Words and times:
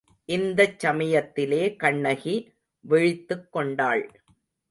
இந்தச் 0.29 0.79
சமயத்திலே 0.79 1.75
கண்ணகி 1.75 2.35
விழித்துக்கொண்டாள். 2.89 4.03